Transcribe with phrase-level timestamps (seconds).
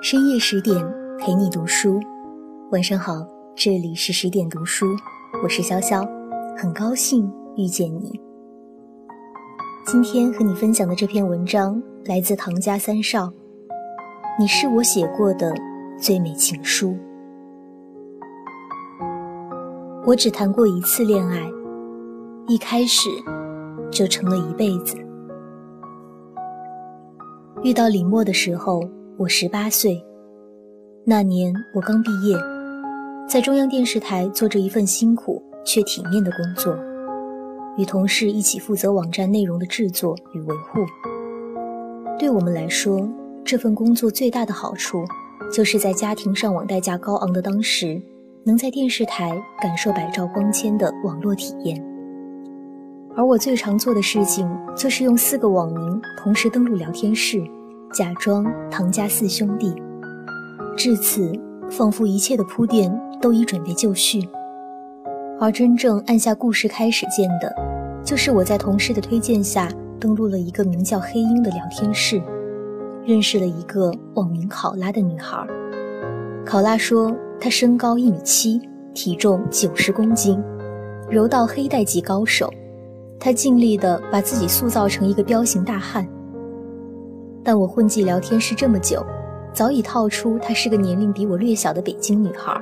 [0.00, 0.76] 深夜十点
[1.18, 2.00] 陪你读书，
[2.70, 4.86] 晚上好，这里是十点读书，
[5.42, 6.06] 我是潇潇，
[6.56, 8.20] 很高兴遇见你。
[9.86, 13.32] 今天和你分享的这篇文章来自唐家三少，
[14.38, 15.52] 你是我写过的
[15.98, 16.96] 最美情书。
[20.04, 21.50] 我只谈过一次恋爱，
[22.46, 23.08] 一开始
[23.90, 24.96] 就成了一辈子。
[27.62, 28.82] 遇到李默的时候。
[29.18, 30.02] 我十八岁，
[31.04, 32.34] 那年我刚毕业，
[33.28, 36.74] 在中央电视台做着一份辛苦却体面的工作，
[37.76, 40.80] 与同事一起负责网站内容的制作与维护。
[42.18, 43.06] 对我们来说，
[43.44, 45.04] 这份工作最大的好处，
[45.52, 48.00] 就是在家庭上网代价高昂的当时，
[48.44, 51.91] 能在电视台感受百兆光纤的网络体验。
[53.14, 57.42] 而我最常做的事情，就是用四个网名同时登录聊天室。
[57.92, 59.74] 假装唐家四兄弟，
[60.74, 61.30] 至此，
[61.70, 64.26] 仿佛一切的铺垫都已准备就绪。
[65.38, 67.54] 而真正按下故事开始键的，
[68.02, 69.68] 就是我在同事的推荐下
[70.00, 72.22] 登录了一个名叫黑鹰的聊天室，
[73.04, 75.46] 认识了一个网名考拉的女孩。
[76.46, 78.58] 考拉说，她身高一米七，
[78.94, 80.42] 体重九十公斤，
[81.10, 82.50] 柔道黑带级高手。
[83.24, 86.04] 他尽力地把自己塑造成一个彪形大汉。
[87.44, 89.06] 但我混迹聊天室这么久，
[89.52, 92.60] 早已套出她是个年龄比我略小的北京女孩。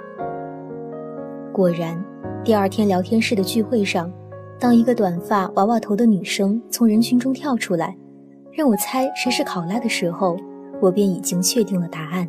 [1.51, 1.99] 果然，
[2.45, 4.13] 第二天聊天室的聚会上，
[4.59, 7.97] 当一个短发娃娃头的女生从人群中跳出来，
[8.53, 10.37] 让我猜谁是考拉的时候，
[10.79, 12.29] 我便已经确定了答案。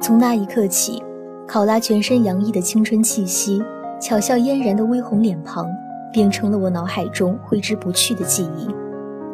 [0.00, 1.00] 从那一刻起，
[1.46, 3.62] 考拉全身洋溢的青春气息，
[4.00, 5.64] 巧笑嫣然的微红脸庞，
[6.12, 8.68] 变成了我脑海中挥之不去的记忆。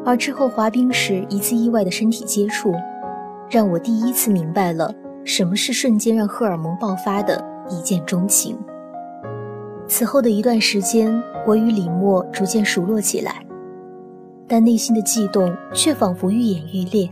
[0.05, 2.73] 而之后滑冰时一次意外的身体接触，
[3.51, 8.57] 让我第一次明白了什么是瞬间让荷尔蒙爆发的一见钟情。
[9.87, 13.45] 此后的一段时间，我与李默逐渐熟络起来，
[14.47, 17.09] 但内心的悸动却仿佛愈演愈烈。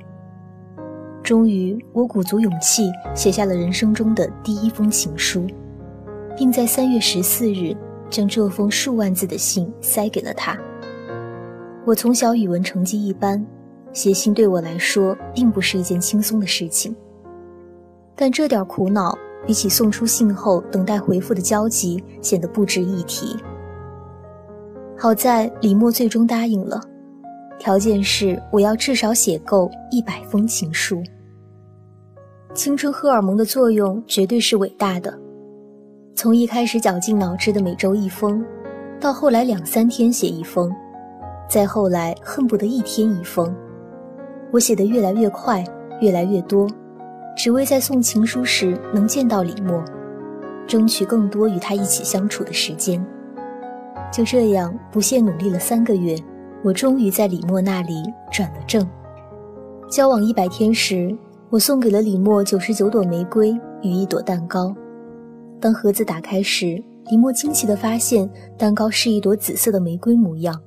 [1.23, 5.47] 终于，我鼓足勇气写下了人生中的第一封情书，
[6.37, 7.77] 并在三月十四日
[8.11, 10.59] 将这封数万字的信塞给了他。
[11.85, 13.45] 我从小语文成绩一般，
[13.93, 16.95] 写信对我来说并不是一件轻松的事情。
[18.15, 23.37] 但这点苦恼，比起送出信后等待回复的焦急，显得不值一提。
[24.97, 26.81] 好在李默最终答应了，
[27.59, 31.03] 条件是我要至少写够一百封情书。
[32.55, 35.17] 青春荷尔蒙的作用绝对是伟大的，
[36.17, 38.43] 从一开始绞尽脑汁的每周一封，
[38.99, 40.75] 到后来两三天写一封。
[41.47, 43.55] 再后来，恨不得一天一封。
[44.51, 45.63] 我写得越来越快，
[46.01, 46.67] 越来越多，
[47.37, 49.85] 只为在送情书时能见到李默，
[50.67, 53.05] 争取更多与他一起相处的时间。
[54.11, 56.17] 就这样，不懈努力了三个月，
[56.65, 58.89] 我终于在李默那里转了正。
[59.91, 61.15] 交往一百天时，
[61.51, 64.75] 我送给了李默九十九朵玫瑰与一朵蛋糕。
[65.61, 68.29] 当盒子打开时，李默惊奇地发现，
[68.59, 70.61] 蛋糕是一朵紫色的玫瑰模样。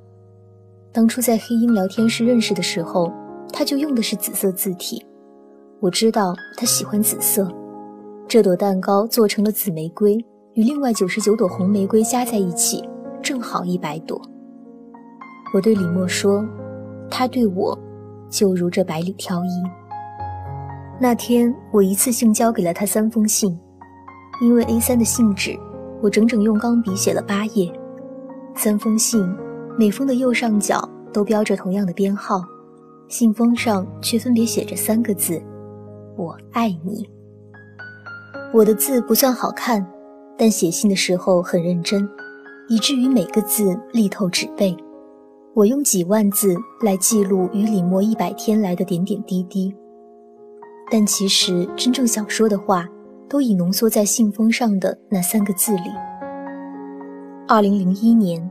[0.92, 3.12] 当初在黑鹰聊天室认识的时候，
[3.52, 5.04] 他就用的是紫色字体。
[5.80, 7.48] 我知道他喜欢紫色。
[8.26, 10.16] 这朵蛋糕做成了紫玫瑰，
[10.54, 12.88] 与另外九十九朵红玫瑰加在一起，
[13.22, 14.20] 正好一百朵。
[15.54, 16.44] 我对李默说
[17.10, 17.76] ：“他对我，
[18.28, 19.48] 就如这百里挑一。”
[21.00, 23.58] 那天我一次性交给了他三封信，
[24.40, 25.58] 因为 A3 的信纸，
[26.00, 27.72] 我整整用钢笔写了八页，
[28.54, 29.28] 三封信。
[29.78, 32.42] 每封的右上角都标着同样的编号，
[33.08, 35.40] 信封上却分别写着三个字
[36.18, 37.08] ：“我爱你。”
[38.52, 39.86] 我的字不算好看，
[40.36, 42.06] 但写信的时候很认真，
[42.68, 44.76] 以至于每个字力透纸背。
[45.54, 49.74] 我用几万字来记录与李默一百天来的点点滴滴，
[50.90, 52.86] 但其实真正想说的话，
[53.30, 55.90] 都已浓缩在信封上的那三个字里。
[57.48, 58.50] 二零零一年。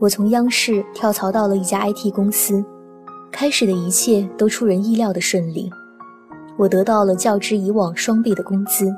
[0.00, 2.64] 我从央视跳槽到了一家 IT 公司，
[3.30, 5.70] 开始的一切都出人意料的顺利。
[6.56, 8.90] 我得到了较之以往双倍的工资，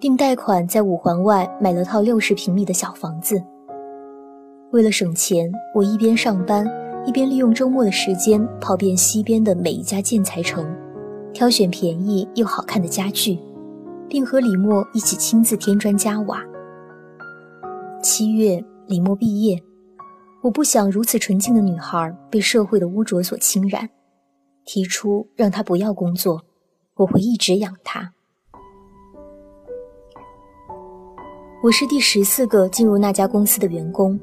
[0.00, 3.40] 并贷款在五环外买了套六十平米的小房子。
[4.72, 6.68] 为了省钱，我一边上班，
[7.06, 10.66] 一边利用周末的时间跑遍西边的每一家建材城，
[11.32, 13.38] 挑选便宜又好看的家具，
[14.10, 16.42] 并和李默一起亲自添砖加瓦。
[18.02, 19.56] 七月，李默毕业。
[20.42, 23.88] 我不想如此纯净的女孩被社会的污浊所侵染，
[24.64, 26.42] 提出让她不要工作，
[26.96, 28.12] 我会一直养她。
[31.62, 34.18] 我是第十四个进入那家公司的员工。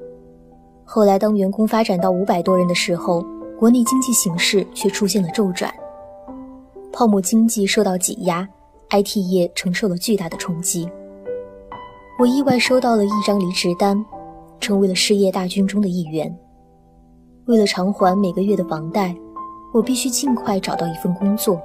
[0.83, 3.23] 后来，当员工发展到五百多人的时候，
[3.57, 5.73] 国内经济形势却出现了骤转，
[6.91, 8.47] 泡沫经济受到挤压
[8.89, 10.89] ，IT 业承受了巨大的冲击。
[12.19, 14.03] 我意外收到了一张离职单，
[14.59, 16.35] 成为了失业大军中的一员。
[17.45, 19.15] 为了偿还每个月的房贷，
[19.73, 21.61] 我必须尽快找到一份工作。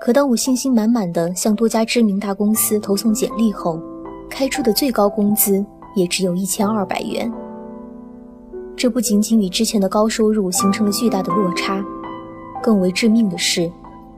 [0.00, 3.80] 可当我信心满满的向多家知名大公司投送简历后，
[4.28, 5.64] 开出的最高工资
[5.94, 7.32] 也只有一千二百元。
[8.76, 11.84] 这不仅仅与之前的高收入形成了巨大的落差，
[12.62, 13.70] 更为致命的是，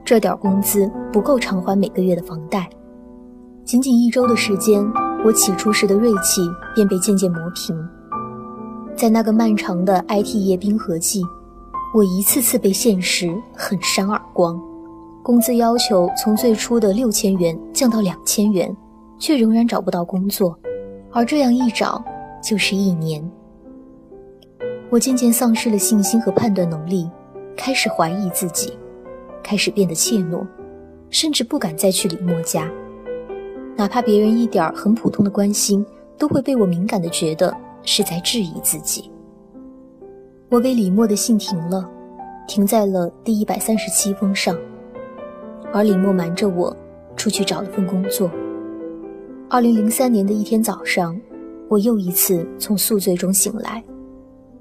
[0.09, 2.67] 这点工资不够偿还每个月的房贷。
[3.63, 4.83] 仅仅一周的时间，
[5.23, 6.41] 我起初时的锐气
[6.73, 7.77] 便被渐渐磨平。
[8.95, 11.21] 在那个漫长的 IT 业冰河季，
[11.93, 14.59] 我一次次被现实狠扇耳光，
[15.21, 18.75] 工资要求从最初的六千元降到两千元。
[19.19, 20.57] 却仍然找不到工作，
[21.11, 22.03] 而这样一找
[22.41, 23.23] 就是一年。
[24.89, 27.07] 我渐渐丧失了信心和判断能力，
[27.55, 28.75] 开始怀疑自己，
[29.43, 30.45] 开始变得怯懦，
[31.09, 32.71] 甚至不敢再去李默家。
[33.75, 35.85] 哪怕别人一点很普通的关心，
[36.17, 39.09] 都会被我敏感的觉得是在质疑自己。
[40.49, 41.89] 我给李默的信停了，
[42.47, 44.57] 停在了第一百三十七封上，
[45.71, 46.75] 而李默瞒着我，
[47.15, 48.29] 出去找了份工作。
[49.49, 51.19] 二零零三年的一天早上，
[51.69, 53.83] 我又一次从宿醉中醒来。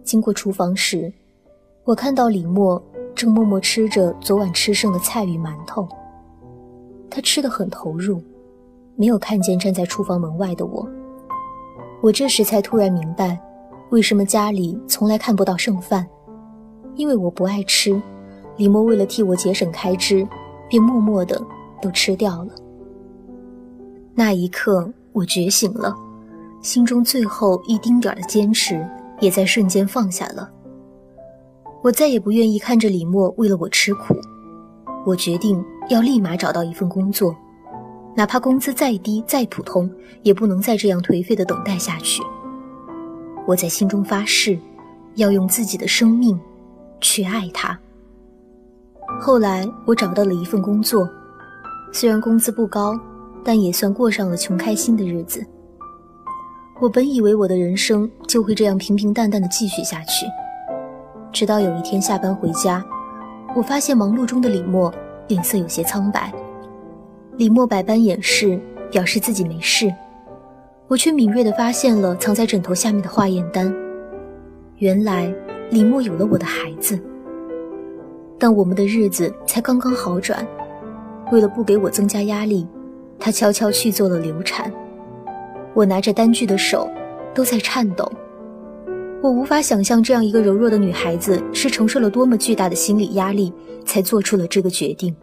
[0.04, 1.12] 经过厨房时，
[1.84, 2.82] 我看到李默
[3.18, 5.88] 正默默吃着昨晚吃剩的菜与馒头。
[7.10, 8.22] 他吃得很投入，
[8.94, 10.88] 没有看见站在厨房门外的我。
[12.00, 13.36] 我这时才突然明白，
[13.90, 16.06] 为什么家里从来看不到剩饭，
[16.94, 18.00] 因为我不爱吃。
[18.56, 20.24] 李默为了替我节省开支，
[20.68, 21.42] 便默默的
[21.82, 22.52] 都吃掉了。
[24.14, 25.92] 那一刻，我觉醒了，
[26.62, 28.88] 心中最后一丁点的坚持
[29.18, 30.48] 也在瞬间放下了。
[31.82, 34.16] 我再也不愿意看着李默为了我吃苦，
[35.04, 37.34] 我决定要立马找到一份工作，
[38.16, 39.90] 哪怕工资再低再普通，
[40.22, 42.22] 也不能再这样颓废的等待下去。
[43.46, 44.58] 我在心中发誓，
[45.14, 46.38] 要用自己的生命
[47.00, 47.78] 去爱他。
[49.20, 51.08] 后来，我找到了一份工作，
[51.92, 52.98] 虽然工资不高。
[53.44, 55.42] 但也算过上了穷开心的日子。
[56.82, 60.26] 我本以为我的人生就会这样平平淡淡的继续下去，
[61.32, 62.84] 直到有一天下班回家，
[63.54, 64.92] 我发现忙碌中的李默
[65.28, 66.32] 脸色有些苍白。
[67.36, 68.58] 李默百般掩饰，
[68.90, 69.92] 表示自己没事，
[70.88, 73.72] 我却敏锐地发现了藏在枕头下面的化验单。
[74.78, 75.32] 原来
[75.70, 76.98] 李默有了我的孩子，
[78.38, 80.46] 但我们的日子才刚刚好转，
[81.30, 82.66] 为了不给我增加压力。
[83.20, 84.72] 他悄悄去做了流产，
[85.74, 86.88] 我拿着单据的手
[87.34, 88.10] 都在颤抖。
[89.20, 93.52] 我无法想象这样一个柔弱的女孩子是承受了多么巨大的心理压力，
[93.84, 95.14] 才做出了这个决定。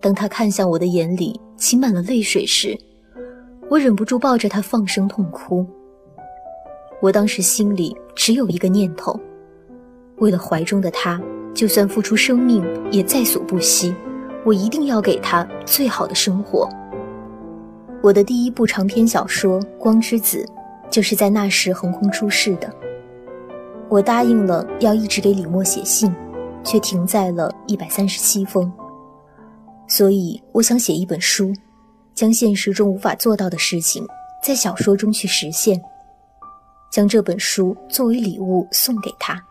[0.00, 2.78] 当她看向我的眼里噙满了泪水时，
[3.68, 5.66] 我忍不住抱着她放声痛哭。
[7.02, 9.18] 我当时心里只有一个念头：
[10.18, 11.20] 为了怀中的她，
[11.52, 13.92] 就算付出生命也在所不惜。
[14.44, 16.68] 我一定要给她最好的生活。
[18.02, 20.46] 我的第一部长篇小说《光之子》，
[20.90, 22.72] 就是在那时横空出世的。
[23.90, 26.14] 我答应了要一直给李默写信，
[26.62, 28.72] 却停在了一百三十七封。
[29.88, 31.52] 所以我想写一本书，
[32.14, 34.06] 将现实中无法做到的事情，
[34.40, 35.82] 在小说中去实现，
[36.88, 39.42] 将这本书作为礼物送给他。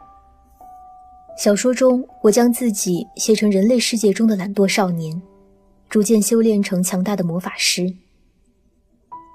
[1.37, 5.21] 小说中，我将自己写成人类世界中的懒惰少年，
[5.89, 7.93] 逐渐修炼成强大的魔法师。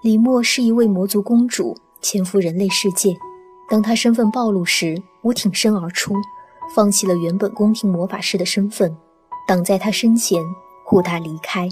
[0.03, 3.15] 李默是一位魔族公主，潜伏人类世界。
[3.69, 6.15] 当他身份暴露时，我挺身而出，
[6.75, 8.95] 放弃了原本宫廷魔法师的身份，
[9.47, 10.43] 挡在他身前，
[10.85, 11.69] 护他离开。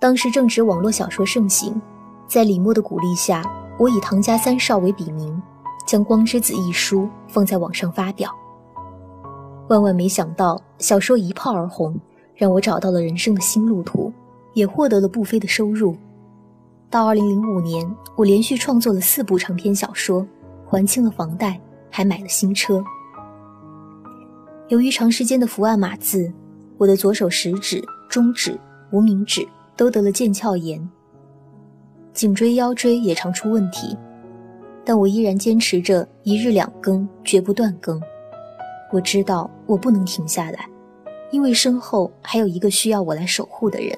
[0.00, 1.80] 当时正值网络小说盛行，
[2.26, 3.42] 在李默的鼓励下，
[3.78, 5.40] 我以唐家三少为笔名，
[5.86, 8.30] 将《光之子》一书放在网上发表。
[9.68, 11.98] 万万没想到，小说一炮而红，
[12.34, 14.12] 让我找到了人生的新路途，
[14.52, 15.96] 也获得了不菲的收入。
[16.90, 20.26] 到二零零五年，我连续创作了四部长篇小说，
[20.74, 22.82] 还清了房贷，还买了新车。
[24.66, 26.32] 由于长时间的伏案码字，
[26.78, 28.58] 我的左手食指、中指、
[28.90, 30.90] 无名指都得了腱鞘炎，
[32.12, 33.96] 颈椎、腰椎也常出问题，
[34.84, 38.02] 但我依然坚持着一日两更，绝不断更。
[38.90, 40.68] 我知道我不能停下来，
[41.30, 43.96] 因为身后还有一个需要我来守护的人。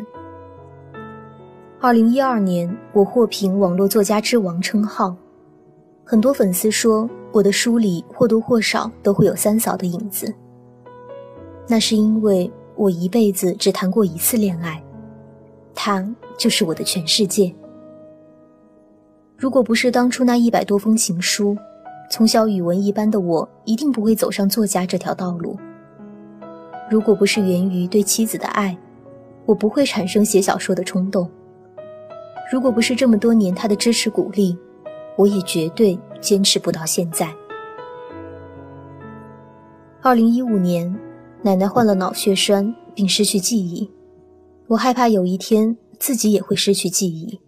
[1.80, 5.16] 二零一二年，我获评网络作家之王称号，
[6.08, 10.32] 很多粉丝说我的书里或多或少都会有三嫂的影子。
[11.66, 14.80] 那是因为我一辈子只谈过一次恋爱，
[15.74, 16.08] 他
[16.38, 17.52] 就是我的全世界。
[19.36, 21.56] 如果不是当初那一百多封情书，
[22.08, 25.58] 从小语文一般的我一定不会走上作家这条道路。
[26.88, 28.78] 如果不是源于对妻子的爱，
[29.44, 31.28] 我不会产生写小说的冲动。
[32.52, 34.56] 如果不是这么多年他的支持鼓励，
[35.16, 37.34] 我也绝对坚持不到现在。
[40.02, 40.94] 二零一五年，
[41.42, 43.90] 奶奶患了脑血栓并失去记忆，
[44.68, 47.40] 我害怕有一天自己也会失去记忆，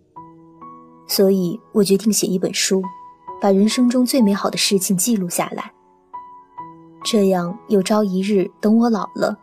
[1.06, 2.82] 所以我决定写一本书，
[3.40, 5.70] 把人生中最美好的事情记录下来。
[7.04, 9.38] 这样有朝一日等我老了，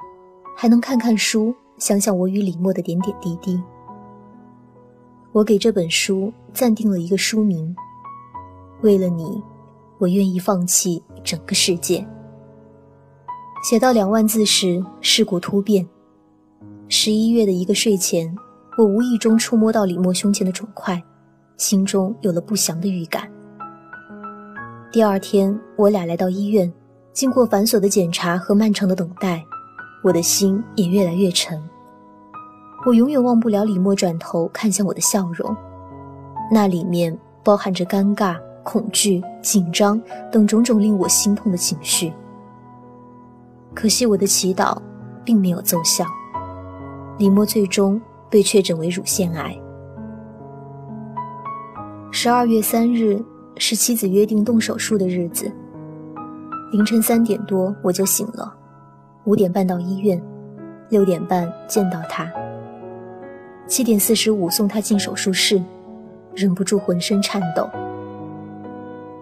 [0.58, 3.62] 还能看看书，想想我与李默的点点滴滴。
[5.32, 7.74] 我给这本书暂定了一个书名：
[8.82, 9.42] 为了你，
[9.98, 12.06] 我愿意放弃整个世界。
[13.64, 15.88] 写到两万字时，事故突变。
[16.88, 18.36] 十一月的一个睡前，
[18.78, 21.02] 我无意中触摸到李默胸前的肿块，
[21.58, 23.28] 心中有了不祥的预感。
[24.92, 26.72] 第二天，我俩来到医院，
[27.12, 29.44] 经过繁琐的检查和漫长的等待，
[30.04, 31.60] 我的心也越来越沉。
[32.86, 35.58] 我永远忘不了李默转头看向我的笑容，
[36.52, 42.12] 那里面包含着尴尬、恐惧、紧张等种种令我心痛的情绪。
[43.76, 44.76] 可惜我的祈祷
[45.24, 46.04] 并没有奏效，
[47.20, 49.56] 李默最终被确诊为乳腺癌。
[52.12, 53.24] 十二月三日
[53.58, 55.52] 是妻子约定动手术的日子，
[56.72, 58.52] 凌晨三点多我就醒了，
[59.26, 60.20] 五点半到医院，
[60.90, 62.28] 六点半见到他。
[63.68, 65.62] 七点四十五送他进手术室，
[66.34, 67.70] 忍不住浑身颤抖。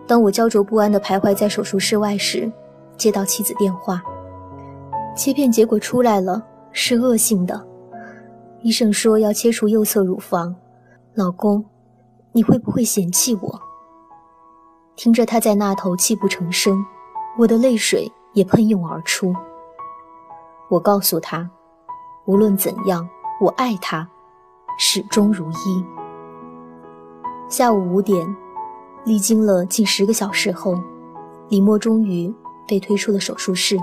[0.06, 2.52] 当我焦灼不安地徘徊在手术室外时，
[2.98, 4.02] 接到妻子电话，
[5.16, 7.66] 切片结果出来了，是恶性的。
[8.62, 10.56] 医生说要切除右侧乳房。
[11.16, 11.64] 老公，
[12.32, 13.62] 你会不会嫌弃我？
[14.96, 16.84] 听着他在那头泣不成声，
[17.38, 19.34] 我的泪水也喷涌而出。
[20.70, 21.50] 我告诉他，
[22.26, 23.08] 无论怎样，
[23.40, 24.08] 我爱他。
[24.80, 25.86] 始终如一。
[27.48, 28.36] 下午五点，
[29.06, 30.80] 历经了近十个小时后，
[31.50, 32.34] 李默终于
[32.66, 33.78] 被推出了手术室。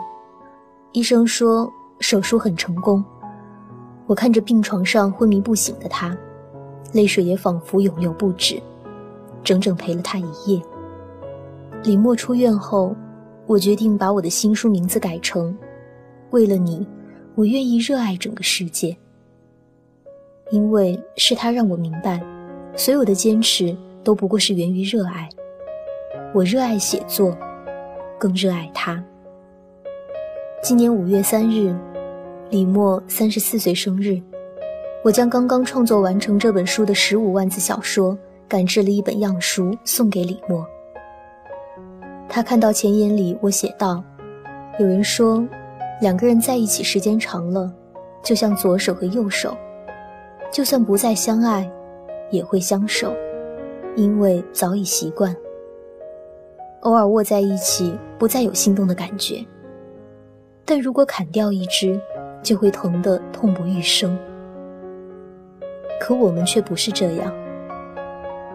[0.93, 3.05] 医生说手术很成功。
[4.07, 6.17] 我看着病床上昏迷不醒的他，
[6.93, 8.61] 泪水也仿佛涌流不止，
[9.45, 10.61] 整整陪了他一夜。
[11.85, 12.97] 李默出院后，
[13.47, 15.53] 我决定把我的新书名字改成
[16.31, 16.87] 《为了你，
[17.35, 18.89] 我愿意热爱整个世界》。
[20.51, 22.21] 因为是他让我明白，
[22.75, 25.29] 所有的坚持都不过是源于热爱。
[26.35, 27.37] 我热爱写作，
[28.19, 29.03] 更热爱他。
[30.63, 31.75] 今年五月三日，
[32.51, 34.21] 李默三十四岁生日，
[35.03, 38.17] 我将刚刚创作完成这本书的十五万字小说
[38.49, 40.67] 赶制了一本样书送给李默。
[42.29, 44.03] 他看到前言里我写道
[44.79, 45.45] ：“有人说，
[46.01, 47.73] 两个人在一起时间长了，
[48.23, 49.57] 就像左手和右手。”
[50.53, 51.71] 就算不再相爱，
[52.31, 53.15] 也会相守，
[53.97, 55.35] 因为早已习惯。
[56.81, 59.45] 偶尔握在一起，不再有心动的感觉。
[60.65, 62.01] 但如果砍掉一只，
[62.43, 64.19] 就会疼得痛不欲生。
[66.01, 67.33] 可我们却不是这样，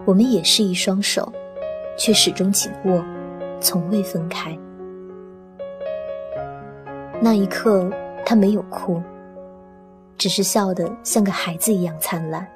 [0.04, 1.32] 我们也是一双手，
[1.96, 3.04] 却始终紧握，
[3.60, 4.58] 从未分开。
[7.20, 7.88] 那一刻，
[8.24, 9.00] 他没有哭。
[10.18, 12.46] 只是笑得像个孩子一样灿烂。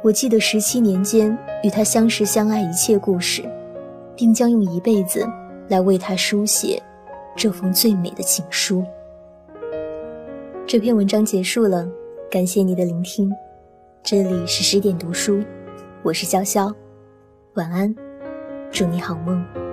[0.00, 3.42] 我记得十七年间与他相识相爱一切故事，
[4.16, 5.26] 并将用一辈子
[5.68, 6.80] 来为他书写
[7.36, 8.84] 这封最美的情书。
[10.66, 11.88] 这篇文章结束了，
[12.30, 13.30] 感谢你的聆听。
[14.04, 15.42] 这里是十点读书，
[16.04, 16.72] 我是潇潇，
[17.54, 17.92] 晚安，
[18.70, 19.67] 祝你好梦。